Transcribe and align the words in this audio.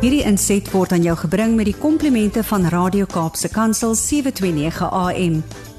Hierdie 0.00 0.22
inset 0.24 0.64
word 0.72 0.94
aan 0.96 1.02
jou 1.04 1.12
gebring 1.26 1.58
met 1.58 1.66
die 1.68 1.76
komplimente 1.76 2.40
van 2.48 2.62
Radio 2.72 3.04
Kaapse 3.04 3.50
Kansel 3.52 3.92
729 3.92 4.88
AM. 4.96 5.34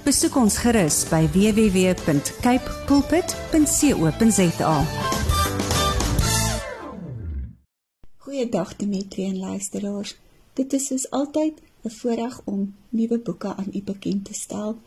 Besoek 0.06 0.38
ons 0.38 0.60
gerus 0.62 1.00
by 1.10 1.24
www.cape 1.34 2.76
pulpit.co.za. 2.86 4.76
Goeiedag 8.28 8.78
Dimitri 8.78 9.26
en 9.26 9.42
luisteraars. 9.42 10.14
Dit 10.54 10.78
is 10.78 10.86
soos 10.94 11.10
altyd 11.10 11.58
'n 11.82 11.90
voorreg 11.90 12.42
om 12.46 12.76
nuwe 12.90 13.18
boeke 13.18 13.56
aan 13.56 13.74
u 13.74 13.82
bekend 13.82 14.26
te 14.26 14.34
stel. 14.34 14.78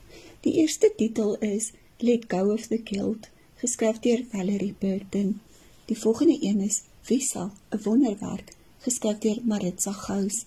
Die 0.46 0.62
eerste 0.62 0.92
titel 0.96 1.36
is 1.42 1.72
Let 1.98 2.24
Go 2.28 2.52
of 2.52 2.66
the 2.66 2.80
Guilt, 2.84 3.30
geskryf 3.56 3.98
deur 3.98 4.24
Valerie 4.30 4.74
Burton. 4.78 5.40
Die 5.84 5.98
volgende 5.98 6.38
een 6.40 6.60
is 6.60 6.82
Visa, 7.00 7.50
'n 7.70 7.80
wonderwerk 7.82 8.62
geskryf 8.84 9.18
deur 9.24 9.40
Maritza 9.50 9.92
Gous. 9.92 10.44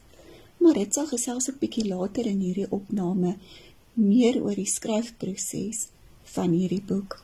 Maritza 0.63 1.05
gesels 1.11 1.49
'n 1.49 1.57
bietjie 1.61 1.87
later 1.93 2.25
in 2.33 2.41
hierdie 2.45 2.71
opname 2.77 3.37
meer 3.93 4.35
oor 4.41 4.55
die 4.55 4.71
skryfproses 4.77 5.87
van 6.33 6.51
hierdie 6.53 6.83
boek. 6.91 7.23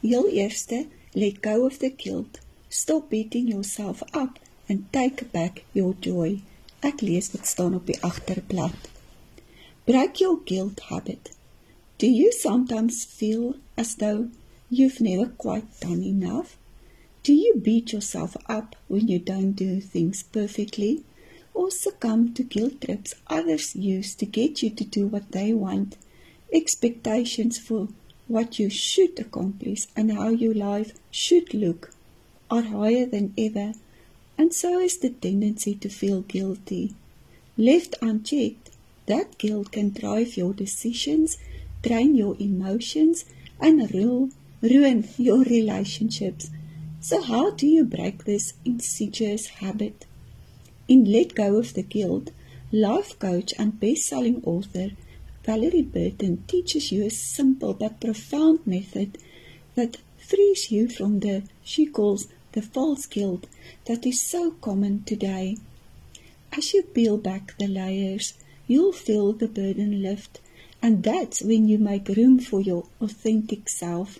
Heel 0.00 0.28
eerste, 0.42 0.86
let 1.12 1.42
go 1.42 1.66
of 1.66 1.78
the 1.78 1.92
guilt. 1.96 2.38
Stop 2.68 3.10
beating 3.10 3.48
yourself 3.48 4.02
up 4.14 4.38
and 4.68 4.92
take 4.92 5.24
back 5.32 5.64
your 5.72 5.94
joy. 6.00 6.40
Ek 6.80 7.00
lees 7.00 7.30
wat 7.34 7.46
staan 7.46 7.74
op 7.74 7.86
die 7.86 7.98
agterblad. 8.06 8.88
Break 9.84 10.22
your 10.22 10.38
guilt 10.44 10.80
habit. 10.88 11.32
Do 11.98 12.06
you 12.06 12.32
sometimes 12.32 13.04
feel 13.04 13.56
as 13.76 13.96
though 13.96 14.30
you've 14.70 15.00
never 15.00 15.26
quite 15.26 15.68
done 15.80 16.02
enough? 16.02 16.56
Do 17.22 17.34
you 17.34 17.56
beat 17.56 17.92
yourself 17.92 18.34
up 18.48 18.76
when 18.88 19.06
you 19.06 19.18
don't 19.18 19.52
do 19.52 19.78
things 19.82 20.22
perfectly? 20.22 21.04
Or 21.52 21.70
succumb 21.70 22.32
to 22.32 22.42
guilt 22.42 22.80
trips 22.80 23.14
others 23.26 23.76
use 23.76 24.14
to 24.14 24.24
get 24.24 24.62
you 24.62 24.70
to 24.70 24.84
do 24.84 25.06
what 25.06 25.32
they 25.32 25.52
want? 25.52 25.98
Expectations 26.50 27.58
for 27.58 27.88
what 28.26 28.58
you 28.58 28.70
should 28.70 29.20
accomplish 29.20 29.86
and 29.94 30.10
how 30.10 30.30
your 30.30 30.54
life 30.54 30.94
should 31.10 31.52
look 31.52 31.92
are 32.50 32.62
higher 32.62 33.04
than 33.04 33.34
ever, 33.36 33.74
and 34.38 34.54
so 34.54 34.78
is 34.78 34.96
the 34.96 35.10
tendency 35.10 35.74
to 35.74 35.90
feel 35.90 36.22
guilty. 36.22 36.94
Left 37.58 37.96
unchecked, 38.00 38.70
that 39.04 39.36
guilt 39.36 39.72
can 39.72 39.90
drive 39.90 40.38
your 40.38 40.54
decisions, 40.54 41.36
drain 41.82 42.14
your 42.14 42.34
emotions, 42.40 43.26
and 43.60 43.92
rule, 43.94 44.30
ruin 44.62 45.06
your 45.18 45.44
relationships 45.44 46.48
so, 47.00 47.22
how 47.22 47.50
do 47.50 47.66
you 47.66 47.84
break 47.84 48.24
this 48.24 48.52
insidious 48.64 49.46
habit? 49.46 50.06
In 50.86 51.10
Let 51.10 51.34
Go 51.34 51.56
of 51.56 51.72
the 51.72 51.82
Guilt, 51.82 52.30
life 52.70 53.18
coach 53.18 53.54
and 53.58 53.80
best 53.80 54.04
selling 54.04 54.42
author 54.44 54.90
Valerie 55.44 55.80
Burton 55.82 56.44
teaches 56.46 56.92
you 56.92 57.04
a 57.06 57.10
simple 57.10 57.72
but 57.72 58.00
profound 58.00 58.66
method 58.66 59.16
that 59.74 59.96
frees 60.18 60.70
you 60.70 60.88
from 60.88 61.20
the, 61.20 61.42
she 61.64 61.86
calls, 61.86 62.28
the 62.52 62.60
false 62.60 63.06
guilt 63.06 63.46
that 63.86 64.04
is 64.04 64.20
so 64.20 64.50
common 64.60 65.02
today. 65.04 65.56
As 66.52 66.74
you 66.74 66.82
peel 66.82 67.16
back 67.16 67.56
the 67.58 67.66
layers, 67.66 68.34
you'll 68.66 68.92
feel 68.92 69.32
the 69.32 69.48
burden 69.48 70.02
lift, 70.02 70.40
and 70.82 71.02
that's 71.02 71.40
when 71.40 71.66
you 71.66 71.78
make 71.78 72.08
room 72.08 72.38
for 72.38 72.60
your 72.60 72.84
authentic 73.00 73.70
self. 73.70 74.18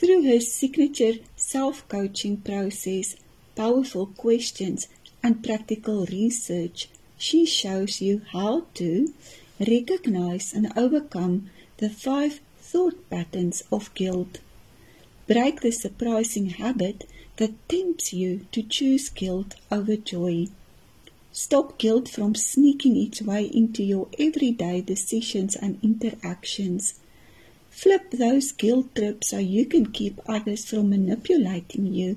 Through 0.00 0.22
her 0.22 0.40
signature 0.40 1.18
self 1.36 1.86
coaching 1.86 2.38
process, 2.38 3.16
powerful 3.54 4.06
questions, 4.06 4.88
and 5.22 5.44
practical 5.44 6.06
research, 6.06 6.88
she 7.18 7.44
shows 7.44 8.00
you 8.00 8.22
how 8.32 8.64
to 8.76 9.12
recognize 9.60 10.54
and 10.54 10.72
overcome 10.74 11.50
the 11.76 11.90
five 11.90 12.40
thought 12.62 13.10
patterns 13.10 13.62
of 13.70 13.92
guilt. 13.92 14.38
Break 15.26 15.60
the 15.60 15.70
surprising 15.70 16.48
habit 16.48 17.06
that 17.36 17.68
tempts 17.68 18.14
you 18.14 18.46
to 18.52 18.62
choose 18.62 19.10
guilt 19.10 19.56
over 19.70 19.96
joy. 19.96 20.46
Stop 21.30 21.76
guilt 21.76 22.08
from 22.08 22.34
sneaking 22.34 22.96
its 22.96 23.20
way 23.20 23.44
into 23.44 23.82
your 23.82 24.08
everyday 24.18 24.80
decisions 24.80 25.56
and 25.56 25.78
interactions. 25.82 26.94
Flip 27.70 28.10
those 28.10 28.52
guilt 28.52 28.94
trips 28.94 29.28
so 29.28 29.38
you 29.38 29.64
can 29.64 29.86
keep 29.92 30.20
others 30.26 30.66
from 30.66 30.90
manipulating 30.90 31.86
you 31.86 32.16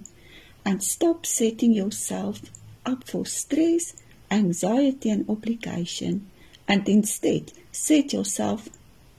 and 0.66 0.84
stop 0.84 1.26
setting 1.26 1.74
yourself 1.74 2.42
up 2.86 3.08
for 3.08 3.26
stress, 3.26 3.94
anxiety, 4.32 5.10
and 5.10 5.30
obligation, 5.30 6.30
and 6.68 6.90
instead 6.90 7.52
set 7.72 8.14
yourself 8.14 8.68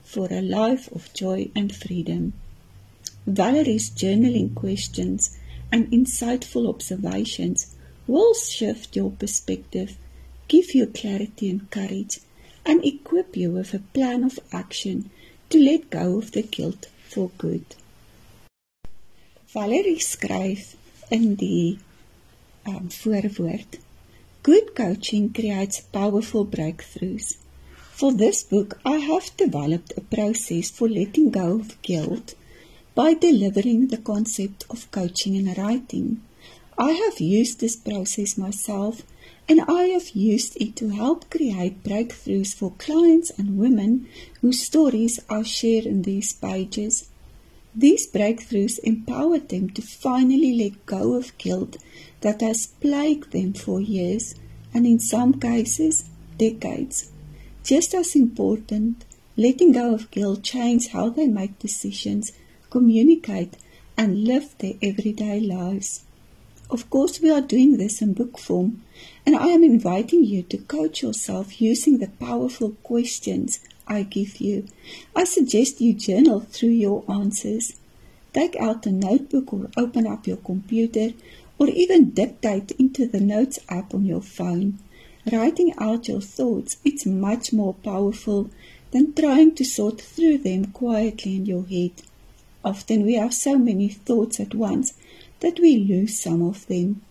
for 0.03 0.29
a 0.31 0.43
life 0.43 0.91
of 0.93 1.13
joy 1.15 1.51
and 1.55 1.75
freedom. 1.75 2.33
Valerie's 3.27 3.91
journaling 3.91 4.55
questions 4.55 5.39
and 5.73 5.91
insightful 5.91 6.69
observations 6.69 7.75
will 8.07 8.35
shift 8.35 8.97
your 8.97 9.11
perspective, 9.11 9.97
give 10.49 10.75
you 10.75 10.87
clarity 10.87 11.49
and 11.49 11.71
courage, 11.71 12.21
and 12.67 12.85
equip 12.85 13.37
you 13.37 13.51
with 13.51 13.73
a 13.73 13.79
plan 13.79 14.25
of 14.25 14.39
action 14.53 15.11
to 15.51 15.59
let 15.59 15.91
go 15.91 16.19
of 16.19 16.33
the 16.33 16.43
guilt 16.43 16.87
for 17.09 17.31
good. 17.39 17.65
Valerie 19.53 20.03
skryf 20.13 20.75
in 21.11 21.35
die 21.37 21.79
um, 22.67 22.89
voorwoord 22.89 23.79
Good 24.43 24.75
coaching 24.75 25.33
creates 25.33 25.81
powerful 25.81 26.45
breakthroughs. 26.45 27.39
For 27.93 28.13
this 28.13 28.43
book, 28.43 28.79
I 28.85 28.99
have 28.99 29.35
developed 29.39 29.95
a 29.97 30.03
process 30.03 30.71
for 30.71 30.87
letting 30.87 31.31
go 31.31 31.61
of 31.61 31.81
guilt 31.81 32.35
by 32.95 33.15
delivering 33.15 33.87
the 33.89 33.97
concept 33.97 34.67
of 34.69 34.91
coaching 34.91 35.35
in 35.35 35.55
writing. 35.55 36.21
I 36.77 36.93
have 36.93 37.21
used 37.21 37.61
this 37.61 37.77
process 37.77 38.37
myself 38.37 39.03
and 39.49 39.61
I 39.63 39.85
have 39.89 40.11
used 40.11 40.57
it 40.61 40.75
to 40.77 40.89
help 40.89 41.29
create 41.31 41.83
breakthroughs 41.83 42.55
for 42.55 42.73
clients 42.79 43.31
and 43.39 43.59
women 43.59 44.09
whose 44.41 44.63
stories 44.63 45.21
are 45.29 45.45
shared 45.45 45.85
in 45.85 46.03
these 46.03 46.33
pages. 46.33 47.11
These 47.75 48.11
breakthroughs 48.11 48.79
empower 48.79 49.39
them 49.39 49.69
to 49.71 49.83
finally 49.83 50.55
let 50.55 50.87
go 50.87 51.15
of 51.15 51.37
guilt 51.37 51.77
that 52.23 52.41
has 52.41 52.69
plagued 52.69 53.33
them 53.33 53.53
for 53.53 53.81
years 53.81 54.35
and 54.73 54.87
in 54.87 54.99
some 54.99 55.35
cases, 55.35 56.05
decades. 56.39 57.11
Just 57.63 57.95
as 57.95 58.15
important, 58.15 59.05
letting 59.37 59.73
go 59.73 59.95
of 59.95 60.11
guilt 60.11 60.43
changes 60.43 60.93
how 60.93 61.11
they 61.11 61.27
make 61.27 61.59
decisions, 61.59 62.33
communicate, 62.71 63.57
and 63.97 64.25
live 64.25 64.57
their 64.59 64.75
everyday 64.83 65.41
lives. 65.41 66.05
Of 66.71 66.89
course, 66.89 67.21
we 67.21 67.31
are 67.31 67.43
doing 67.43 67.77
this 67.77 68.01
in 68.01 68.15
book 68.15 68.39
form, 68.39 68.83
and 69.27 69.37
I 69.37 69.49
am 69.49 69.63
inviting 69.63 70.25
you 70.25 70.43
to 70.45 70.57
coach 70.57 71.03
yourself 71.03 71.61
using 71.61 71.99
the 71.99 72.09
powerful 72.09 72.71
questions 72.83 73.61
I 73.87 74.03
give 74.03 74.41
you. 74.41 74.67
I 75.15 75.25
suggest 75.25 75.83
you 75.83 75.93
journal 75.93 76.41
through 76.41 76.71
your 76.71 77.05
answers. 77.07 77.77
Take 78.33 78.57
out 78.57 78.87
a 78.87 78.93
notebook 78.93 79.53
or 79.53 79.71
open 79.77 80.07
up 80.07 80.27
your 80.27 80.39
computer 80.39 81.11
or 81.59 81.69
even 81.69 82.11
dictate 82.11 82.71
into 82.73 83.07
the 83.07 83.21
notes 83.21 83.59
app 83.69 83.93
on 83.93 84.07
your 84.07 84.23
phone. 84.23 84.79
Writing 85.31 85.75
out 85.79 86.09
your 86.09 86.23
thoughts 86.23 86.79
is 86.83 87.05
much 87.05 87.53
more 87.53 87.75
powerful 87.75 88.51
than 88.91 89.13
trying 89.13 89.55
to 89.57 89.65
sort 89.65 90.01
through 90.01 90.39
them 90.39 90.67
quietly 90.73 91.37
in 91.37 91.45
your 91.45 91.67
head. 91.67 91.93
Often 92.65 93.05
we 93.05 93.15
have 93.15 93.35
so 93.35 93.59
many 93.59 93.89
thoughts 93.91 94.41
at 94.41 94.55
once 94.55 94.95
that 95.45 95.61
we 95.61 95.77
lose 95.77 96.19
some 96.19 96.41
of 96.41 96.67
them, 96.69 97.03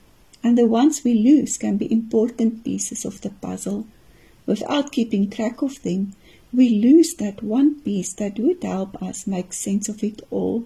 and 0.43 0.57
the 0.57 0.65
ones 0.65 1.03
we 1.03 1.13
lose 1.13 1.55
can 1.55 1.77
be 1.77 1.93
important 1.93 2.63
pieces 2.63 3.05
of 3.05 3.21
the 3.21 3.29
puzzle. 3.29 3.85
Without 4.47 4.91
keeping 4.91 5.29
track 5.29 5.61
of 5.61 5.79
them, 5.83 6.13
we 6.51 6.67
lose 6.69 7.13
that 7.15 7.43
one 7.43 7.79
piece 7.81 8.11
that 8.13 8.39
would 8.39 8.63
help 8.63 9.01
us 9.03 9.27
make 9.27 9.53
sense 9.53 9.87
of 9.87 10.03
it 10.03 10.23
all. 10.31 10.65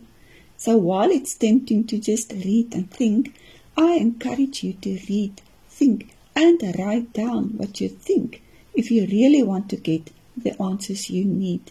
So 0.56 0.78
while 0.78 1.12
it's 1.12 1.36
tempting 1.36 1.88
to 1.88 2.00
just 2.00 2.31
read 2.31 2.74
and 2.74 2.90
think, 2.90 3.36
I 3.75 3.96
encourage 3.96 4.64
you 4.64 4.72
to 4.74 5.00
read, 5.10 5.42
think, 5.68 6.16
and 6.38 6.62
write 6.80 7.12
down 7.12 7.58
what 7.58 7.81
you 7.81 7.90
think 7.90 8.42
if 8.75 8.90
you 8.92 9.08
really 9.08 9.44
want 9.44 9.69
to 9.72 9.75
get 9.75 10.10
the 10.38 10.60
answers 10.62 11.10
you 11.10 11.25
need. 11.25 11.69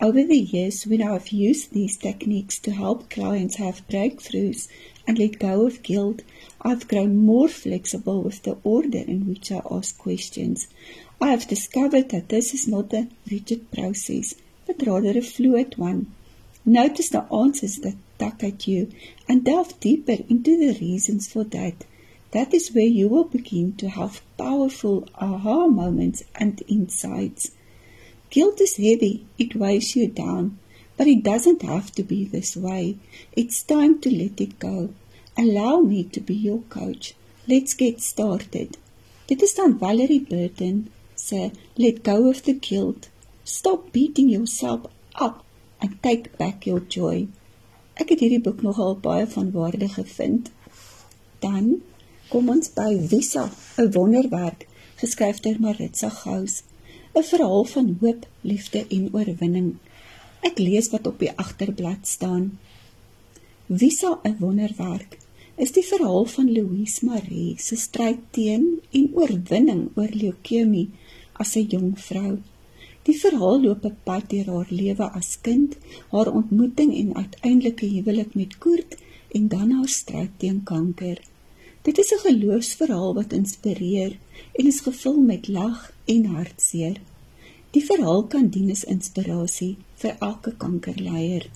Over 0.00 0.24
the 0.24 0.38
years, 0.38 0.86
when 0.86 1.02
I've 1.02 1.28
used 1.28 1.72
these 1.72 1.96
techniques 1.96 2.58
to 2.60 2.70
help 2.70 3.10
clients 3.10 3.56
have 3.56 3.86
breakthroughs 3.88 4.68
and 5.06 5.18
let 5.18 5.38
go 5.38 5.66
of 5.66 5.82
guilt, 5.82 6.22
I've 6.62 6.88
grown 6.88 7.16
more 7.16 7.48
flexible 7.48 8.22
with 8.22 8.42
the 8.42 8.56
order 8.64 8.98
in 8.98 9.26
which 9.26 9.52
I 9.52 9.62
ask 9.70 9.96
questions. 9.96 10.66
I 11.20 11.30
have 11.30 11.48
discovered 11.48 12.10
that 12.10 12.28
this 12.28 12.52
is 12.52 12.66
not 12.66 12.92
a 12.92 13.08
rigid 13.30 13.70
process, 13.70 14.34
but 14.66 14.86
rather 14.86 15.16
a 15.16 15.22
fluid 15.22 15.78
one. 15.78 16.12
Notice 16.64 17.10
the 17.10 17.22
answers 17.32 17.76
that 17.76 17.96
tuck 18.18 18.42
at 18.42 18.66
you 18.66 18.90
and 19.28 19.44
delve 19.44 19.78
deeper 19.80 20.18
into 20.28 20.58
the 20.58 20.78
reasons 20.80 21.28
for 21.28 21.44
that. 21.44 21.84
That 22.32 22.52
is 22.52 22.72
where 22.72 22.84
you 22.84 23.08
will 23.08 23.24
begin 23.24 23.74
to 23.76 23.88
have 23.88 24.22
powerful 24.36 25.08
aha 25.14 25.68
moments 25.68 26.24
and 26.34 26.60
insights. 26.68 27.52
Guilt 28.30 28.60
is 28.60 28.76
heavy, 28.76 29.24
it 29.38 29.54
weighs 29.54 29.94
you 29.94 30.08
down, 30.08 30.58
but 30.96 31.06
it 31.06 31.22
doesn't 31.22 31.62
have 31.62 31.92
to 31.92 32.02
be 32.02 32.24
this 32.24 32.56
way. 32.56 32.96
It's 33.32 33.62
time 33.62 34.00
to 34.00 34.10
let 34.10 34.40
it 34.40 34.58
go. 34.58 34.90
Allow 35.36 35.80
me 35.80 36.04
to 36.04 36.20
be 36.20 36.34
your 36.34 36.62
coach. 36.68 37.14
Let's 37.46 37.74
get 37.74 38.00
started. 38.00 38.78
Dit 39.26 39.42
is 39.42 39.54
dan 39.54 39.78
Valerie 39.78 40.20
Burton 40.20 40.88
se 41.14 41.50
Let 41.76 42.04
Go 42.04 42.28
of 42.28 42.42
the 42.42 42.54
Guilt. 42.54 43.08
Stop 43.44 43.92
beating 43.92 44.28
yourself 44.28 44.86
up 45.20 45.44
and 45.80 46.02
take 46.02 46.36
back 46.38 46.66
your 46.66 46.80
joy. 46.80 47.28
Ek 47.96 48.12
het 48.12 48.20
hierdie 48.20 48.42
boek 48.44 48.62
nogal 48.64 48.96
baie 49.00 49.26
van 49.32 49.50
waarde 49.54 49.88
gevind. 49.88 50.50
Dan 51.40 51.80
kom 52.28 52.50
ons 52.52 52.72
by 52.74 52.96
Visa, 53.08 53.50
'n 53.78 53.92
wonderwerk, 53.92 54.66
geskryf 55.00 55.40
deur 55.40 55.60
Maritza 55.60 56.08
Gous, 56.08 56.62
'n 57.14 57.22
verhaal 57.22 57.64
van 57.64 57.96
hoop, 58.00 58.26
liefde 58.40 58.86
en 58.88 59.08
oorwinning. 59.12 59.76
Ek 60.46 60.60
lees 60.62 60.86
wat 60.92 61.06
op 61.10 61.18
die 61.18 61.32
agterblad 61.42 62.06
staan. 62.06 62.44
Visa, 63.66 64.10
'n 64.22 64.36
wonderwerk, 64.38 65.18
is 65.64 65.72
die 65.74 65.82
verhaal 65.82 66.26
van 66.34 66.52
Louise 66.56 67.04
Marie 67.06 67.54
se 67.58 67.76
stryd 67.76 68.20
teen 68.36 68.64
en 68.98 69.08
oorwinning 69.14 69.82
oor 69.96 70.12
leukemie 70.22 70.90
as 71.42 71.56
'n 71.56 71.66
jong 71.72 71.90
vrou. 72.08 72.34
Die 73.08 73.18
verhaal 73.22 73.58
loop 73.62 73.82
'n 73.86 73.96
pad 74.04 74.28
deur 74.30 74.48
haar 74.54 74.70
lewe 74.70 75.06
as 75.20 75.40
kind, 75.40 75.76
haar 76.12 76.30
ontmoeting 76.40 76.94
en 77.00 77.14
uiteindelike 77.14 77.86
huwelik 77.86 78.34
met 78.34 78.58
Koert 78.58 78.96
en 79.36 79.48
dan 79.48 79.70
haar 79.70 79.88
stryd 79.88 80.30
teen 80.36 80.62
kanker. 80.62 81.18
Dit 81.82 81.98
is 81.98 82.12
'n 82.12 82.24
geloofsverhaal 82.28 83.14
wat 83.14 83.32
inspireer 83.32 84.18
en 84.58 84.66
is 84.66 84.80
gevul 84.80 85.20
met 85.20 85.48
lag 85.48 85.92
en 86.04 86.24
hartseer. 86.24 86.96
Die 87.70 87.84
verhaal 87.84 88.24
kan 88.24 88.48
dien 88.48 88.70
as 88.70 88.84
inspirasie 88.84 89.76
vir 90.02 90.16
elke 90.20 90.52
kankerleier. 90.56 91.48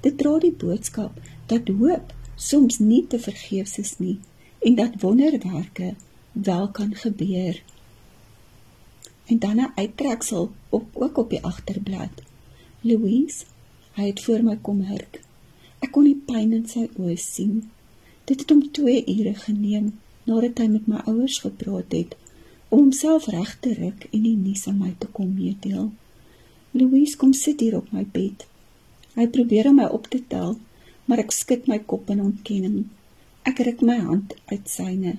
Dit 0.00 0.18
dra 0.18 0.38
die 0.42 0.54
boodskap 0.64 1.18
dat 1.52 1.68
hoop 1.68 2.12
soms 2.36 2.78
nie 2.78 3.04
te 3.06 3.18
vergeefs 3.18 3.78
is 3.78 3.98
nie 3.98 4.18
en 4.64 4.74
dat 4.74 5.00
wonderwerke 5.00 5.94
wel 6.32 6.68
kan 6.70 6.94
gebeur. 6.94 7.62
En 9.26 9.38
dan 9.38 9.56
'n 9.56 9.72
uittreksel 9.74 10.52
op 10.68 10.86
ook 10.92 11.18
op 11.18 11.30
die 11.30 11.42
agterblad. 11.42 12.22
Louise, 12.80 13.44
hy 13.92 14.06
het 14.06 14.22
voor 14.22 14.42
my 14.42 14.56
kom 14.56 14.80
hurk. 14.80 15.20
Ek 15.78 15.92
kon 15.92 16.04
die 16.04 16.22
pyn 16.26 16.52
in 16.52 16.66
sy 16.68 16.88
oë 16.96 17.16
sien. 17.16 17.70
Dit 18.24 18.40
het 18.40 18.50
hom 18.50 18.70
2 18.72 19.04
ure 19.06 19.34
geneem 19.34 19.92
nadat 20.24 20.58
hy 20.58 20.66
met 20.66 20.86
my 20.86 21.00
ouers 21.04 21.38
gepraat 21.38 21.92
het 21.92 22.16
om 22.68 22.78
homself 22.78 23.26
reg 23.26 23.56
te 23.60 23.74
ruk 23.74 24.06
en 24.10 24.22
die 24.22 24.36
nuus 24.36 24.66
aan 24.66 24.78
my 24.78 24.94
te 24.98 25.06
kom 25.06 25.34
meedeel. 25.34 25.92
Louise 26.76 27.16
kom 27.16 27.32
sit 27.32 27.60
hier 27.60 27.76
op 27.76 27.92
my 27.94 28.02
bed. 28.10 28.40
Hy 29.14 29.28
probeer 29.30 29.68
om 29.70 29.76
my 29.78 29.84
op 29.94 30.08
te 30.10 30.18
tel, 30.26 30.56
maar 31.06 31.20
ek 31.22 31.30
skud 31.30 31.68
my 31.70 31.76
kop 31.78 32.08
in 32.10 32.22
ontkenning. 32.24 32.88
Ek 33.46 33.60
ruk 33.62 33.82
my 33.86 34.00
hand 34.02 34.32
uit 34.50 34.70
syne. 34.72 35.12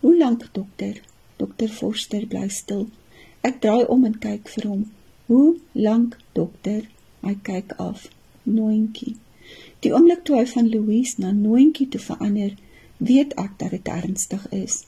"Hoe 0.00 0.14
lank, 0.16 0.46
dokter?" 0.56 1.02
Dokter 1.36 1.68
Forster 1.68 2.24
bly 2.26 2.48
stil. 2.48 2.86
Ek 3.42 3.60
draai 3.60 3.84
om 3.92 4.06
en 4.08 4.16
kyk 4.18 4.48
vir 4.48 4.68
hom. 4.68 4.86
"Hoe 5.26 5.58
lank, 5.72 6.16
dokter?" 6.32 6.88
Hy 7.20 7.34
kyk 7.42 7.74
af. 7.76 8.08
"Nooitjie." 8.42 9.16
Die 9.80 9.92
oomblik 9.92 10.24
toe 10.24 10.36
hy 10.36 10.46
van 10.46 10.68
Louise 10.68 11.20
na 11.20 11.32
Nooitjie 11.32 11.88
toe 11.88 12.00
verander, 12.00 12.54
weet 12.96 13.34
ek 13.34 13.58
dat 13.58 13.70
dit 13.70 13.88
ernstig 13.88 14.48
is. 14.50 14.86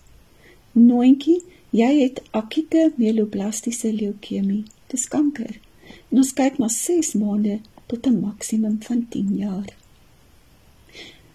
Nooitjie, 0.73 1.43
jy 1.71 2.01
het 2.01 2.23
akute 2.31 2.93
mieloblastiese 2.97 3.93
leukemie, 3.93 4.65
dis 4.89 5.09
kanker. 5.09 5.61
En 6.13 6.19
ons 6.21 6.33
kyk 6.37 6.59
na 6.61 6.69
6 6.69 7.15
maande 7.17 7.61
tot 7.89 8.07
'n 8.07 8.21
maksimum 8.21 8.77
van 8.89 9.07
10 9.09 9.37
jaar. 9.37 9.71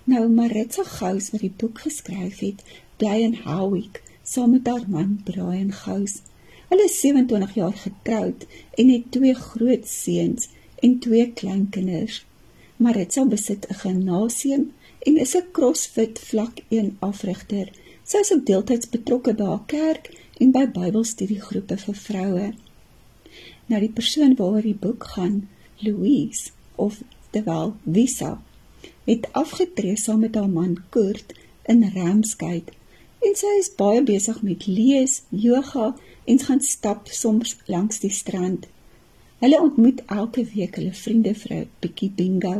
Nou 0.04 0.28
Maritza 0.30 0.84
Gous 0.84 1.32
wat 1.32 1.42
die 1.42 1.54
boek 1.58 1.80
geskryf 1.80 2.38
het, 2.40 2.62
bly 2.98 3.16
in 3.28 3.34
Howick 3.44 4.04
saam 4.24 4.52
met 4.52 4.68
haar 4.68 4.86
man 4.88 5.22
Brian 5.24 5.72
Gous. 5.72 6.22
Hulle 6.70 6.84
is 6.84 7.00
27 7.00 7.54
jaar 7.54 7.74
getroud 7.74 8.46
en 8.74 8.90
het 8.90 9.12
twee 9.12 9.34
groot 9.34 9.88
seuns 9.88 10.50
en 10.80 11.00
twee 11.00 11.32
kleinkinders. 11.32 12.26
Maritza 12.78 13.26
besit 13.26 13.68
'n 13.70 13.74
gimnasium 13.74 14.72
en 15.00 15.18
is 15.18 15.36
'n 15.36 15.52
CrossFit 15.52 16.20
vlak 16.20 16.62
1 16.70 16.96
afrigter. 17.00 17.72
Sy 18.04 18.18
is 18.18 18.32
op 18.32 18.46
deeltyds 18.46 18.90
betrokke 18.90 19.34
by 19.34 19.44
haar 19.44 19.66
kerk 19.66 20.10
en 20.38 20.52
by 20.52 20.66
Bybelstudiegroepe 20.68 21.78
vir 21.78 21.96
vroue. 21.96 22.54
Nou 23.68 23.80
die 23.84 23.92
persoon 23.92 24.36
waaroor 24.40 24.64
die 24.64 24.78
boek 24.80 25.04
gaan, 25.14 25.48
Louise 25.84 26.52
of 26.75 27.02
terwyl 27.36 27.74
Visa, 27.84 28.38
het 29.06 29.28
afgetree 29.31 29.98
saam 30.00 30.24
met 30.24 30.36
haar 30.36 30.50
man 30.50 30.78
Kurt 30.90 31.34
in 31.64 31.84
Ramsgate 31.96 32.75
en 33.28 33.36
sy 33.36 33.52
is 33.60 33.69
baie 33.75 34.04
besig 34.08 34.40
met 34.46 34.68
lees, 34.69 35.22
yoga 35.30 35.90
en 36.31 36.40
gaan 36.48 36.62
stap 36.64 37.12
soms 37.12 37.56
langs 37.66 38.00
die 38.04 38.14
strand. 38.14 38.68
Hulle 39.42 39.60
ontmoet 39.62 40.04
elke 40.16 40.46
week 40.54 40.78
hulle 40.80 40.94
vriende 41.02 41.34
vir 41.42 41.54
'n 41.58 41.69
bietjie 41.81 42.12
bingo. 42.22 42.56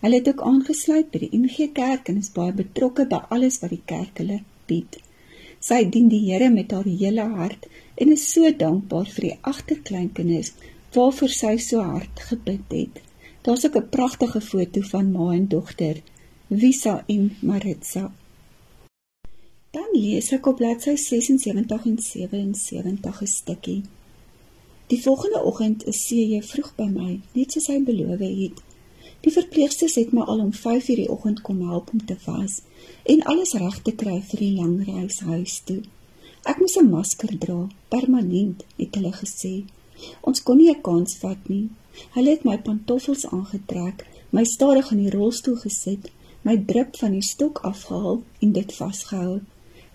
Hulle 0.00 0.18
het 0.18 0.28
ook 0.28 0.42
aangesluit 0.50 1.10
by 1.12 1.18
die 1.18 1.38
NG 1.38 1.70
Kerk 1.72 2.08
en 2.08 2.16
is 2.16 2.32
baie 2.32 2.52
betrokke 2.52 3.06
by 3.06 3.20
alles 3.36 3.60
wat 3.62 3.70
die 3.70 3.82
kerk 3.84 4.18
hulle 4.18 4.42
bied. 4.66 4.98
Sy 5.60 5.84
dien 5.92 6.08
die 6.08 6.22
Here 6.24 6.48
met 6.50 6.72
haar 6.72 6.88
hele 6.88 7.26
hart 7.36 7.66
en 8.00 8.12
is 8.14 8.24
so 8.32 8.48
dankbaar 8.62 9.08
vir 9.14 9.26
die 9.26 9.38
agterkleinkinders 9.52 10.54
waarvoor 10.94 11.34
sy 11.36 11.56
so 11.60 11.84
hard 11.84 12.22
gebid 12.30 12.72
het. 12.72 13.02
Daar's 13.44 13.66
ook 13.66 13.76
'n 13.76 13.88
pragtige 13.88 14.40
foto 14.40 14.80
van 14.80 15.12
ma 15.12 15.32
en 15.32 15.48
dogter, 15.48 16.02
Visa 16.48 17.04
en 17.06 17.36
Maritza. 17.40 18.12
Dan 19.70 19.88
lees 19.92 20.32
ek 20.32 20.46
op 20.46 20.56
bladsy 20.56 20.96
76 20.96 21.86
en 21.86 21.98
77 21.98 23.22
'n 23.22 23.26
stukkie. 23.26 23.82
Die 24.86 25.02
volgende 25.02 25.44
oggend 25.44 25.86
is 25.86 26.06
Seje 26.06 26.42
vroeg 26.42 26.74
by 26.74 26.88
my, 26.90 27.20
net 27.32 27.52
soos 27.52 27.66
hy 27.66 27.78
beloof 27.82 28.18
het. 28.18 28.62
Die 29.20 29.32
verpleegsters 29.32 29.94
het 30.00 30.12
my 30.16 30.22
al 30.22 30.40
om 30.40 30.52
5:00 30.52 30.96
die 30.96 31.10
oggend 31.10 31.40
kom 31.46 31.60
help 31.68 31.90
om 31.92 32.04
te 32.04 32.16
was 32.24 32.62
en 33.04 33.22
alles 33.32 33.52
reg 33.52 33.82
te 33.82 33.92
kry 33.92 34.20
vir 34.28 34.38
die 34.38 34.54
lang 34.60 34.76
reis 34.86 35.20
huis 35.20 35.60
toe. 35.64 35.82
Ek 36.50 36.58
moes 36.60 36.76
'n 36.76 36.90
masker 36.90 37.38
dra, 37.38 37.68
permanent, 37.88 38.64
het 38.76 38.94
hulle 38.94 39.12
gesê. 39.12 39.64
Ons 40.20 40.42
kon 40.42 40.56
nie 40.56 40.70
'n 40.70 40.80
kans 40.82 41.16
vat 41.22 41.48
nie. 41.48 41.68
Hulle 42.14 42.30
het 42.30 42.44
my 42.44 42.56
pantoffels 42.58 43.26
aangetrek, 43.26 44.06
my 44.30 44.44
stadig 44.44 44.90
in 44.92 45.02
die 45.04 45.16
rolstoel 45.16 45.56
gesit, 45.56 46.10
my 46.42 46.56
drip 46.56 46.96
van 46.96 47.12
die 47.12 47.22
stok 47.22 47.58
afgehaal 47.58 48.22
en 48.40 48.52
dit 48.52 48.72
vasgehou. 48.72 49.40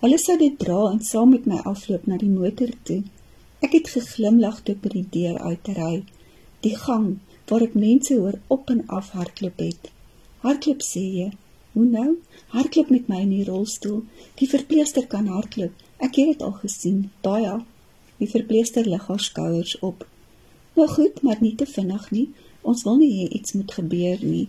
Hulle 0.04 0.18
sou 0.18 0.38
dit 0.38 0.60
dra 0.60 0.92
en 0.92 1.02
saam 1.02 1.30
met 1.30 1.46
my 1.46 1.58
afloop 1.72 2.06
na 2.06 2.18
die 2.18 2.30
motor 2.30 2.70
toe. 2.84 3.04
Ek 3.62 3.72
het 3.72 3.88
geglimlag 3.90 4.60
toe 4.64 4.76
by 4.76 4.90
die 4.90 5.08
deur 5.10 5.40
uitry. 5.40 6.04
Die 6.62 6.76
gang 6.76 7.20
waar 7.50 7.66
ek 7.66 7.76
mense 7.78 8.16
hoor 8.18 8.38
op 8.56 8.70
en 8.74 8.82
af 8.88 9.12
hardloop 9.18 9.62
het. 9.62 9.92
Hardloop 10.46 10.82
sê 10.86 11.04
jy? 11.20 11.30
Hoe 11.74 11.86
nou? 11.86 12.10
Hardloop 12.54 12.90
met 12.94 13.08
my 13.12 13.22
in 13.26 13.34
die 13.34 13.46
rolstoel. 13.48 14.02
Die 14.40 14.50
verpleegster 14.50 15.08
kan 15.12 15.28
hardloop. 15.28 15.74
Ek 15.98 16.18
het 16.20 16.34
dit 16.34 16.44
al 16.46 16.56
gesien. 16.64 17.06
Baie. 17.26 17.54
Die 18.20 18.30
verpleegster 18.32 18.88
lig 18.88 19.08
haar 19.08 19.22
skouers 19.22 19.78
op. 19.80 20.08
Nou 20.76 20.88
goed, 20.92 21.22
maar 21.22 21.42
nie 21.44 21.56
te 21.56 21.68
vinnig 21.70 22.10
nie. 22.12 22.28
Ons 22.62 22.84
wil 22.88 23.00
nie 23.02 23.12
hê 23.20 23.30
iets 23.40 23.56
moet 23.58 23.72
gebeur 23.78 24.26
nie. 24.26 24.48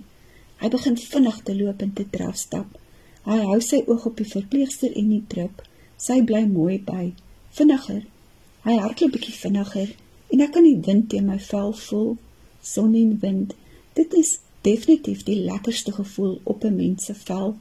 Hy 0.63 0.73
begin 0.73 0.97
vinnig 0.97 1.41
te 1.45 1.57
loop 1.57 1.83
en 1.85 1.93
te 1.93 2.07
draf 2.11 2.39
stap. 2.41 2.79
Hy 3.27 3.41
hou 3.45 3.61
sy 3.61 3.83
oog 3.87 4.07
op 4.09 4.21
die 4.23 4.29
verpleegster 4.31 4.95
en 4.97 5.11
die 5.13 5.25
drup. 5.29 5.63
Sy 6.01 6.23
bly 6.25 6.47
mooi 6.49 6.79
by. 6.85 7.11
Vinniger, 7.57 8.05
Hy 8.67 8.75
hardloop 8.83 9.13
bietjie 9.15 9.33
vinniger 9.39 9.91
en 10.35 10.41
ek 10.43 10.57
kan 10.57 10.65
die 10.67 10.79
wind 10.83 11.05
teen 11.13 11.29
my 11.31 11.37
vel 11.39 11.69
voel. 11.87 12.17
Son 12.73 12.95
en 12.95 13.19
wind. 13.21 13.55
Dit 13.93 14.15
is 14.15 14.39
definitief 14.67 15.23
die 15.23 15.39
lekkerste 15.39 15.93
gevoel 15.93 16.41
op 16.43 16.65
'n 16.65 16.77
mens 16.77 17.05
se 17.05 17.15
vel. 17.15 17.57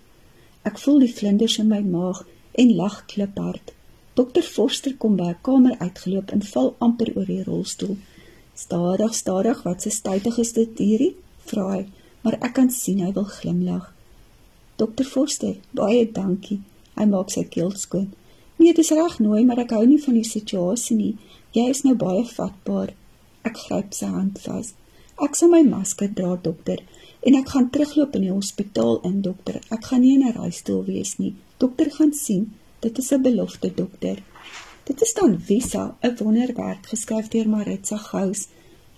Ek 0.61 0.79
voel 0.79 0.99
die 0.99 1.13
vlinders 1.13 1.57
in 1.57 1.67
my 1.67 1.81
maag 1.81 2.25
en 2.51 2.75
lag 2.75 3.05
kliphard. 3.05 3.73
Dokter 4.13 4.43
Forster 4.43 4.95
kom 4.97 5.15
by 5.15 5.27
'n 5.29 5.41
kamer 5.41 5.77
uitgeloop 5.77 6.31
en 6.31 6.41
val 6.41 6.75
amper 6.77 7.11
oor 7.15 7.25
die 7.25 7.43
rolstoel. 7.43 7.97
Stadig, 8.53 9.13
stadig, 9.15 9.63
wat 9.63 9.81
se 9.81 9.89
stytig 9.89 10.37
is 10.37 10.53
dit 10.53 10.77
hierdie? 10.77 11.15
Vra 11.37 11.71
hy, 11.71 11.85
maar 12.21 12.37
ek 12.41 12.53
kan 12.53 12.69
sien 12.69 12.99
hy 12.99 13.11
wil 13.13 13.23
glimlag. 13.23 13.93
Dokter 14.75 15.05
Forster, 15.05 15.55
baie 15.71 16.11
dankie. 16.11 16.61
Hy 16.95 17.05
maak 17.05 17.29
sy 17.29 17.43
keel 17.43 17.71
skoon. 17.71 18.13
Nee, 18.55 18.73
dit 18.73 18.77
is 18.77 18.89
reg 18.89 19.19
nooi, 19.19 19.45
maar 19.45 19.59
ek 19.59 19.71
hou 19.75 19.85
nie 19.85 20.01
van 20.03 20.13
die 20.13 20.23
situasie 20.23 20.97
nie. 20.97 21.17
Jy 21.51 21.69
is 21.69 21.83
nou 21.83 21.95
baie 21.95 22.25
vatbaar. 22.25 22.93
Ek 23.43 23.57
gryp 23.57 23.93
sy 23.93 24.05
hand 24.05 24.39
vas. 24.39 24.73
Ek 25.23 25.35
sal 25.35 25.49
my 25.49 25.63
masker 25.63 26.13
dra, 26.13 26.35
dokter, 26.35 26.79
en 27.21 27.35
ek 27.35 27.49
gaan 27.49 27.69
terugloop 27.69 28.15
in 28.15 28.21
die 28.21 28.31
hospitaal 28.31 29.01
in, 29.03 29.21
dokter. 29.21 29.61
Ek 29.71 29.85
gaan 29.85 30.01
nie 30.01 30.15
in 30.15 30.27
'n 30.27 30.33
rolstoel 30.33 30.85
wees 30.85 31.17
nie. 31.17 31.35
Dokter 31.57 31.91
gaan 31.91 32.13
sien 32.13 32.53
Dit 32.85 32.97
is 32.97 33.11
'n 33.11 33.21
belofte 33.21 33.71
dokter. 33.73 34.17
Dit 34.83 35.01
is 35.01 35.13
dan 35.13 35.39
Wissa, 35.47 35.97
'n 36.01 36.17
wonderwerk 36.17 36.85
geskryf 36.85 37.27
deur 37.27 37.49
Maritza 37.49 37.97
Gous. 37.97 38.47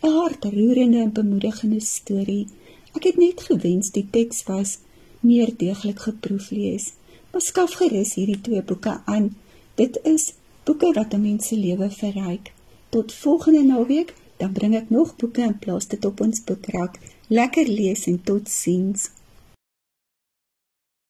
'n 0.02 0.12
Hartroerende 0.20 0.98
en 0.98 1.12
bemoedigende 1.12 1.80
storie. 1.80 2.48
Ek 2.96 3.04
het 3.04 3.18
net 3.18 3.42
gewens 3.42 3.92
die 3.92 4.08
teks 4.10 4.44
was 4.44 4.78
meer 5.20 5.50
deeglik 5.58 6.00
geproeflees. 6.00 6.94
Maar 7.32 7.42
skaf 7.42 7.74
gerus 7.74 8.14
hierdie 8.14 8.42
twee 8.42 8.64
boeke 8.64 9.02
aan. 9.06 9.36
Dit 9.76 10.00
is 10.04 10.34
boeke 10.64 10.92
wat 10.94 11.14
'n 11.14 11.22
mens 11.22 11.48
se 11.48 11.56
lewe 11.56 11.90
verryk. 11.90 12.52
Tot 12.90 13.14
volgende 13.14 13.64
naweek, 13.64 14.14
dan 14.38 14.54
bring 14.54 14.76
ek 14.76 14.90
nog 14.90 15.16
boeke 15.16 15.42
in 15.42 15.58
plaas 15.60 15.88
dit 15.88 16.06
op 16.06 16.22
ons 16.22 16.44
boekrak. 16.44 16.98
Lekker 17.28 17.68
lees 17.68 18.06
en 18.08 18.20
totsiens. 18.24 19.10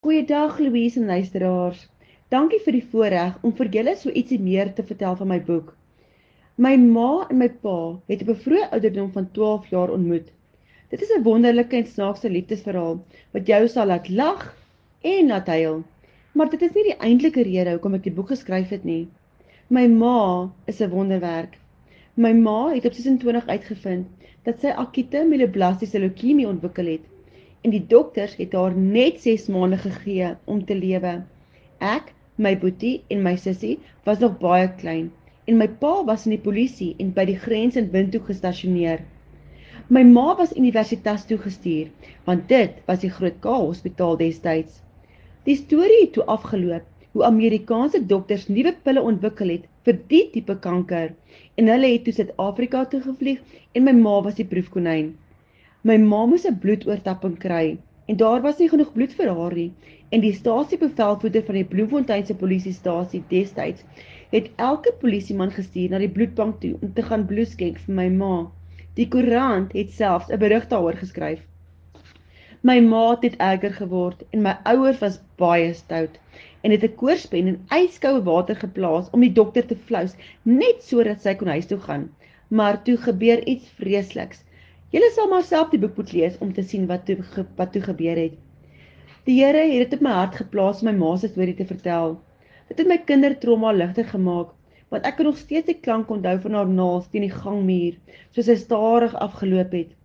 Goeiedag 0.05 0.59
Louise 0.59 0.99
en 0.99 1.05
luisteraars. 1.05 1.87
Dankie 2.31 2.59
vir 2.63 2.77
die 2.77 2.87
voorreg 2.91 3.35
om 3.43 3.53
vir 3.57 3.69
julle 3.73 3.95
so 3.99 4.11
ietsie 4.11 4.39
meer 4.39 4.71
te 4.75 4.83
vertel 4.87 5.15
van 5.19 5.31
my 5.31 5.39
boek. 5.49 5.73
My 6.55 6.73
ma 6.79 7.27
en 7.29 7.37
my 7.41 7.49
pa 7.63 7.77
het 8.11 8.23
op 8.23 8.31
'n 8.33 8.41
vroeë 8.45 8.69
ouderdom 8.77 9.11
van 9.11 9.31
12 9.31 9.67
jaar 9.75 9.91
ontmoet. 9.97 10.31
Dit 10.89 11.01
is 11.01 11.11
'n 11.15 11.23
wonderlike 11.23 11.75
en 11.75 11.87
snaakse 11.87 12.29
liefdesverhaal 12.29 12.97
wat 13.33 13.47
jou 13.47 13.67
sal 13.67 13.87
laat 13.87 14.09
lag 14.09 14.55
en 15.01 15.27
laat 15.27 15.47
huil. 15.47 15.83
Maar 16.31 16.49
dit 16.49 16.61
is 16.61 16.73
nie 16.73 16.83
die 16.83 16.99
eintlike 16.99 17.43
rede 17.43 17.71
hoekom 17.71 17.93
ek 17.93 18.03
die 18.03 18.17
boek 18.17 18.27
geskryf 18.27 18.69
het 18.69 18.83
nie. 18.83 19.07
My 19.67 19.87
ma 19.87 20.51
is 20.65 20.81
'n 20.81 20.89
wonderwerk. 20.89 21.57
My 22.17 22.31
ma 22.33 22.73
het 22.73 22.85
op 22.89 22.95
26 22.97 23.47
uitgevind 23.47 24.29
dat 24.47 24.63
sy 24.63 24.71
akute 24.83 25.19
myeloblastiese 25.29 25.99
leukemie 26.01 26.47
ontwikkel 26.49 26.87
het 26.89 27.03
en 27.61 27.75
die 27.75 27.81
dokters 27.91 28.33
het 28.39 28.55
haar 28.57 28.73
net 28.77 29.19
6 29.21 29.45
maande 29.53 29.77
gegee 29.83 30.31
om 30.49 30.63
te 30.65 30.73
lewe. 30.79 31.11
Ek, 31.77 32.09
my 32.41 32.55
boetie 32.63 32.95
en 33.13 33.21
my 33.27 33.35
sussie 33.43 33.75
was 34.09 34.23
nog 34.25 34.39
baie 34.41 34.65
klein 34.81 35.11
en 35.45 35.61
my 35.61 35.69
pa 35.83 35.93
was 36.09 36.25
in 36.25 36.33
die 36.33 36.41
polisie 36.47 36.89
en 36.97 37.13
by 37.13 37.27
die 37.29 37.37
grens 37.45 37.77
in 37.77 37.93
Windhoek 37.93 38.33
gestasioneer. 38.33 39.05
My 39.93 40.01
ma 40.09 40.33
was 40.41 40.57
universiteit 40.57 41.29
toe 41.29 41.37
gestuur 41.45 41.93
want 42.25 42.49
dit 42.49 42.81
was 42.89 43.05
die 43.05 43.13
Groot 43.13 43.37
K 43.45 43.59
Hospitaal 43.61 44.17
destyds. 44.25 44.81
Die 45.45 45.61
storie 45.61 46.07
het 46.07 46.17
toe 46.17 46.25
afgeloop 46.25 47.13
hoe 47.13 47.29
Amerikaanse 47.29 48.01
dokters 48.09 48.49
nuwe 48.49 48.73
pille 48.81 49.05
ontwikkel 49.05 49.59
het 49.59 49.69
vir 49.87 49.99
die 50.11 50.23
tipe 50.33 50.53
kanker 50.63 51.11
en 51.61 51.69
hulle 51.71 51.89
het 51.93 52.01
toe 52.05 52.13
Suid-Afrika 52.15 52.79
toe 52.91 52.99
gevlieg 53.03 53.59
en 53.73 53.85
my 53.87 53.93
ma 53.97 54.15
was 54.25 54.35
die 54.39 54.45
proefkonyn. 54.53 55.13
My 55.87 55.95
ma 56.03 56.25
moes 56.31 56.47
'n 56.49 56.59
bloedoortapping 56.63 57.37
kry 57.43 57.77
en 58.11 58.17
daar 58.21 58.41
was 58.45 58.59
nie 58.59 58.67
genoeg 58.73 58.91
bloed 58.97 59.13
vir 59.19 59.31
haar 59.37 59.55
nie 59.59 59.71
en 60.11 60.25
die 60.25 60.33
stasiebevelvoerder 60.39 61.45
van 61.47 61.59
die 61.59 61.69
Bloemfonteinse 61.71 62.35
polisiestasie 62.41 63.23
destyds 63.31 64.05
het 64.35 64.51
elke 64.69 64.93
polisieman 65.01 65.55
gestuur 65.55 65.93
na 65.93 66.03
die 66.03 66.13
bloedbank 66.19 66.59
toe 66.63 66.73
om 66.81 66.93
te 66.93 67.07
gaan 67.09 67.25
bloed 67.31 67.53
skenk 67.53 67.79
vir 67.85 67.97
my 68.01 68.09
ma. 68.19 68.33
Die 68.99 69.07
koerant 69.13 69.71
het 69.77 69.95
selfs 70.01 70.31
'n 70.31 70.43
berig 70.43 70.67
daaroor 70.67 70.99
geskryf. 70.99 71.39
My 72.61 72.79
ma 72.81 73.03
het 73.21 73.39
erger 73.39 73.73
geword 73.79 74.23
en 74.31 74.41
my 74.41 74.57
ouers 74.65 74.99
was 74.99 75.21
baie 75.37 75.73
stout 75.73 76.19
en 76.67 76.73
het 76.75 76.83
'n 76.83 76.95
koorspen 76.99 77.47
in 77.51 77.59
yskoue 77.75 78.23
water 78.23 78.57
geplaas 78.63 79.05
om 79.15 79.21
die 79.23 79.35
dokter 79.39 79.67
te 79.67 79.75
flous 79.89 80.15
net 80.43 80.81
sodat 80.87 81.21
sy 81.23 81.33
kon 81.39 81.53
huis 81.55 81.69
toe 81.69 81.77
gaan. 81.85 82.09
Maar 82.59 82.83
toe 82.83 82.97
gebeur 83.05 83.43
iets 83.53 83.69
vreesliks. 83.79 84.43
Julle 84.95 85.09
sal 85.15 85.29
maar 85.31 85.45
self 85.47 85.69
die 85.71 85.79
boek 85.79 85.95
moet 85.97 86.11
lees 86.17 86.35
om 86.43 86.51
te 86.53 86.65
sien 86.73 86.89
wat 86.91 87.05
toe 87.05 87.17
wat 87.55 87.71
toe 87.71 87.81
gebeur 87.85 88.19
het. 88.23 88.35
Die 89.29 89.37
Here 89.39 89.63
het 89.71 89.89
dit 89.89 89.97
op 89.99 90.03
my 90.09 90.17
hart 90.19 90.35
geplaas 90.41 90.83
om 90.83 90.89
my 90.89 90.95
ma 90.99 91.15
se 91.15 91.31
storie 91.31 91.55
te 91.55 91.71
vertel. 91.71 92.19
Dit 92.67 92.83
het 92.83 92.87
my 92.91 92.97
kindertrauma 92.97 93.71
ligter 93.71 94.11
gemaak 94.11 94.53
want 94.89 95.07
ek 95.07 95.17
kan 95.17 95.25
nog 95.27 95.37
steeds 95.37 95.67
die 95.67 95.79
klank 95.87 96.11
onthou 96.11 96.37
van 96.43 96.53
haar 96.53 96.69
naels 96.75 97.07
teen 97.11 97.25
die 97.27 97.33
gangmuur 97.33 97.95
soos 98.35 98.47
sy 98.47 98.55
stadig 98.59 99.15
afgeloop 99.27 99.71
het. 99.75 99.95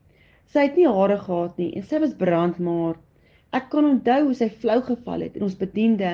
Sy 0.52 0.68
het 0.68 0.78
nie 0.78 0.88
hare 0.90 1.18
gehad 1.26 1.58
nie 1.58 1.72
en 1.78 1.86
sy 1.90 1.98
was 2.02 2.14
brandmaar. 2.22 2.96
Ek 3.58 3.66
kan 3.72 3.84
onthou 3.84 4.20
hoe 4.26 4.34
sy 4.36 4.46
flou 4.60 4.78
geval 4.84 5.24
het 5.26 5.34
en 5.36 5.42
ons 5.46 5.56
bediende 5.62 6.10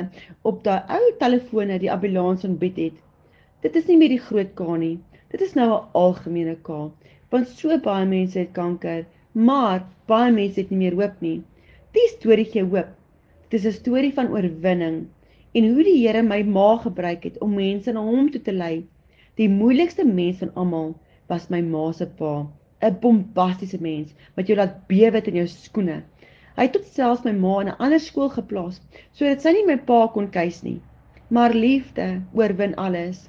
op 0.50 0.64
daai 0.64 0.88
ou 0.97 1.11
telefone 1.21 1.76
die 1.78 1.90
ambulans 1.95 2.47
ontbied 2.49 2.80
het. 2.83 2.97
Dit 3.62 3.76
is 3.78 3.87
nie 3.90 3.99
meer 4.00 4.14
die 4.14 4.25
groot 4.25 4.50
K 4.59 4.78
nie. 4.83 4.97
Dit 5.30 5.45
is 5.47 5.54
nou 5.59 5.68
'n 5.76 5.87
algemene 6.00 6.57
K. 6.66 6.80
Want 7.30 7.52
so 7.61 7.78
baie 7.85 8.07
mense 8.07 8.38
het 8.38 8.50
kanker, 8.59 9.07
maar 9.33 9.87
baie 10.11 10.33
mense 10.33 10.61
het 10.61 10.71
nie 10.75 10.80
meer 10.83 10.99
hoop 10.99 11.21
nie. 11.21 11.42
Die 11.95 12.09
storie 12.16 12.49
gee 12.57 12.64
hoop. 12.64 12.90
Dit 13.50 13.61
is 13.61 13.66
'n 13.71 13.78
storie 13.78 14.12
van 14.18 14.35
oorwinning 14.35 15.07
en 15.54 15.73
hoe 15.73 15.85
die 15.85 15.99
Here 16.00 16.23
my 16.23 16.42
ma 16.42 16.76
gebruik 16.76 17.23
het 17.25 17.38
om 17.40 17.54
mense 17.54 17.92
na 17.92 18.00
hom 18.00 18.30
toe 18.30 18.42
te 18.42 18.52
lei. 18.52 18.87
Die 19.37 19.49
moeilikste 19.49 20.04
mens 20.04 20.38
van 20.42 20.54
almal 20.54 20.95
was 21.28 21.50
my 21.50 21.61
ma 21.61 21.92
se 21.92 22.07
pa, 22.07 22.47
'n 22.83 22.99
bombastiese 23.00 23.78
mens 23.80 24.14
wat 24.35 24.47
jou 24.47 24.57
laat 24.59 24.88
bewe 24.88 25.23
in 25.23 25.35
jou 25.35 25.47
skoene. 25.47 26.02
Hy 26.58 26.64
het 26.66 26.72
tot 26.74 26.86
selfs 26.90 27.20
my 27.22 27.30
ma 27.38 27.50
in 27.62 27.68
'n 27.70 27.80
ander 27.84 28.00
skool 28.02 28.30
geplaas 28.34 28.78
sodat 29.18 29.44
sy 29.44 29.50
nie 29.54 29.66
my 29.66 29.76
pa 29.90 29.98
kon 30.14 30.24
keis 30.36 30.56
nie. 30.64 30.80
Maar 31.30 31.52
liefde 31.54 32.06
oorwin 32.34 32.74
alles. 32.84 33.20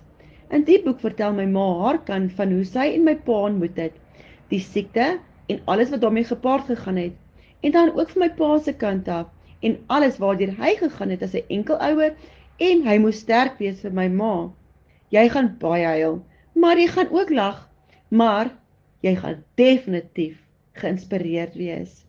In 0.49 0.63
die 0.69 0.79
boek 0.85 1.03
vertel 1.03 1.35
my 1.37 1.45
ma 1.45 1.65
haar 1.81 1.99
kant 2.07 2.33
van 2.39 2.55
hoe 2.55 2.63
sy 2.69 2.87
en 2.95 3.05
my 3.05 3.13
pa 3.27 3.37
ontmoet 3.51 3.77
het, 3.77 3.93
die 4.49 4.61
siekte 4.69 5.05
en 5.47 5.61
alles 5.73 5.93
wat 5.93 6.01
daarmee 6.01 6.25
gepaard 6.31 6.65
gegaan 6.71 6.97
het, 6.97 7.13
en 7.61 7.77
dan 7.77 7.93
ook 7.93 8.15
vir 8.15 8.23
my 8.25 8.31
pa 8.41 8.49
se 8.57 8.73
kant 8.73 9.13
af 9.19 9.29
en 9.69 9.77
alles 9.99 10.17
waardeur 10.25 10.55
hy 10.63 10.73
gegaan 10.81 11.13
het 11.13 11.29
as 11.29 11.37
'n 11.37 11.45
enkel 11.59 11.77
ouer 11.91 12.17
en 12.71 12.83
hy 12.89 12.97
moes 12.97 13.21
sterk 13.27 13.61
wees 13.61 13.85
vir 13.85 13.93
my 13.93 14.07
ma. 14.07 14.33
Jy 15.13 15.29
gaan 15.29 15.55
baie 15.61 15.85
huil, 15.85 16.21
maar 16.55 16.77
jy 16.81 16.87
gaan 16.97 17.13
ook 17.13 17.29
lag, 17.29 17.69
maar 18.09 18.55
jy 19.01 19.15
gaan 19.15 19.43
definitief 19.55 20.37
geïnspireerd 20.73 21.53
wees. 21.53 22.08